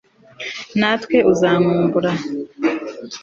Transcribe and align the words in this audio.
ntawe 0.79 1.17
uzankumbura 1.31 2.11